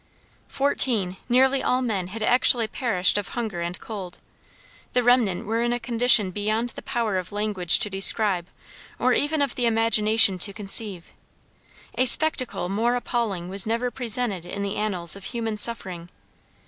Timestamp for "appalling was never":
12.95-13.91